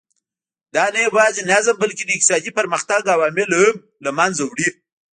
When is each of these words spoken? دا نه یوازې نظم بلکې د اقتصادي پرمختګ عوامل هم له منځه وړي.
دا 0.75 0.85
نه 0.93 0.99
یوازې 1.07 1.41
نظم 1.51 1.75
بلکې 1.83 2.03
د 2.05 2.09
اقتصادي 2.15 2.51
پرمختګ 2.59 3.01
عوامل 3.15 3.49
هم 3.61 3.75
له 4.05 4.11
منځه 4.19 4.41
وړي. 4.45 4.69